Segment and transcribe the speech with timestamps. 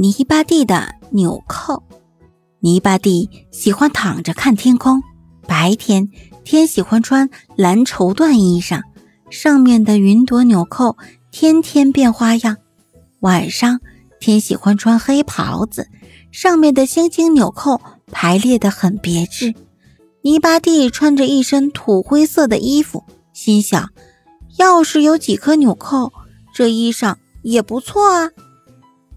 [0.00, 1.82] 泥巴地的纽扣。
[2.60, 5.02] 泥巴地喜欢躺着看天空。
[5.44, 6.08] 白天，
[6.44, 8.82] 天喜欢穿蓝绸缎衣裳，
[9.28, 10.96] 上面的云朵纽扣
[11.32, 12.58] 天天变花样。
[13.18, 13.80] 晚上，
[14.20, 15.88] 天喜欢穿黑袍子，
[16.30, 17.80] 上面的星星纽扣
[18.12, 19.52] 排列得很别致。
[20.22, 23.02] 泥巴地穿着一身土灰色的衣服，
[23.32, 23.90] 心想：
[24.58, 26.12] 要是有几颗纽扣，
[26.54, 28.30] 这衣裳也不错啊。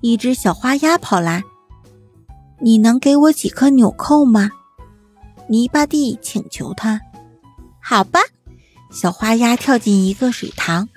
[0.00, 1.42] 一只小花鸭跑来
[2.60, 4.50] ：“你能给我几颗纽扣吗？”
[5.48, 7.00] 泥巴蒂请求他
[7.82, 8.20] ：“好吧。”
[8.90, 10.88] 小花鸭跳进一个水塘，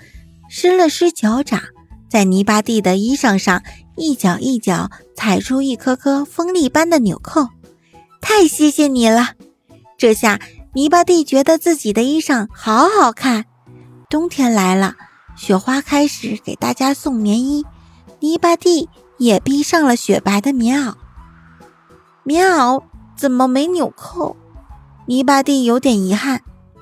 [0.50, 1.62] 湿了湿脚掌，
[2.10, 3.62] 在泥巴蒂的衣裳上
[3.96, 7.50] 一脚一脚踩出一颗颗锋利般的纽扣。
[8.20, 9.34] 太谢谢你了！
[9.98, 10.40] 这下
[10.74, 13.46] 泥巴蒂觉得自己的衣裳好好看。
[14.10, 14.96] 冬天来了，
[15.36, 17.64] 雪花开始给大家送棉衣。
[18.24, 18.88] 泥巴地
[19.18, 20.94] 也披上了雪白的棉袄，
[22.24, 22.82] 棉袄
[23.18, 24.38] 怎么没纽扣？
[25.08, 26.40] 泥巴地有点遗憾。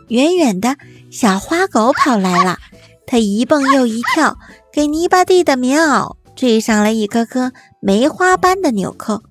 [0.09, 0.77] 远远的
[1.09, 2.59] 小花狗跑来了，
[3.07, 4.37] 它一蹦又一跳，
[4.71, 9.23] 给泥巴地的棉袄缀上了一颗颗梅花般的纽扣。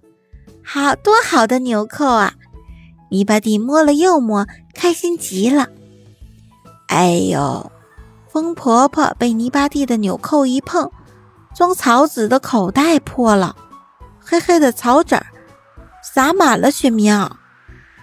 [0.64, 2.32] 好多好的纽扣啊！
[3.08, 5.68] 泥巴地摸了又摸，开心极了。
[6.88, 7.70] 哎呦，
[8.26, 10.90] 风婆婆被泥巴地的纽扣一碰。
[11.54, 13.56] 装草籽的口袋破了，
[14.18, 15.26] 黑黑的草籽儿
[16.02, 17.32] 洒满了雪棉袄。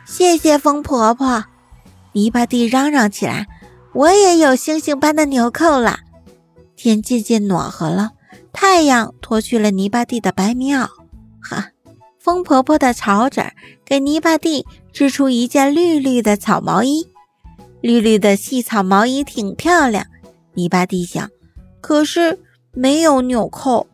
[0.06, 1.46] 谢谢风婆婆，
[2.12, 3.48] 泥巴地嚷嚷起来
[3.94, 6.00] ：“我也有星星般的纽扣了。”
[6.76, 8.12] 天渐渐暖和了，
[8.52, 10.88] 太阳脱去了泥巴地的白棉袄。
[11.42, 11.70] 哈，
[12.20, 13.54] 风婆婆的草籽儿
[13.86, 17.08] 给泥巴地织出一件绿绿的草毛衣。
[17.82, 20.06] 绿绿的细草毛衣挺漂亮，
[20.54, 21.30] 泥巴地想。
[21.80, 22.40] 可是。
[22.80, 23.88] 没有纽扣，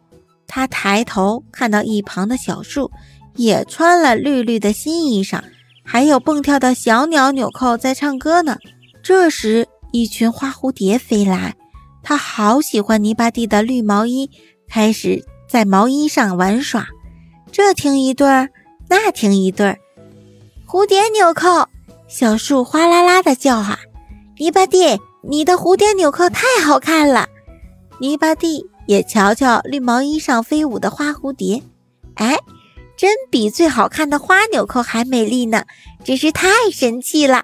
[0.45, 2.91] 他抬头看到一旁的小树
[3.37, 5.41] 也穿了绿绿的新衣裳，
[5.85, 8.57] 还有蹦跳的小鸟纽扣在唱歌呢。
[9.01, 11.55] 这时，一群花蝴蝶飞来，
[12.03, 14.29] 他好喜欢泥巴地的绿毛衣，
[14.67, 16.85] 开始在毛衣上玩耍，
[17.53, 18.49] 这听一对儿，
[18.89, 19.79] 那听一对儿。
[20.67, 21.69] 蝴蝶纽扣，
[22.09, 23.79] 小树哗啦啦的叫喊
[24.37, 27.29] ：“泥巴地，你的蝴蝶纽扣太好看了！”
[28.01, 28.69] 泥巴地。
[28.85, 31.61] 也瞧瞧绿毛衣上飞舞的花蝴蝶，
[32.15, 32.37] 哎，
[32.97, 35.65] 真比最好看的花纽扣还美丽呢，
[36.03, 37.43] 真是太神气了。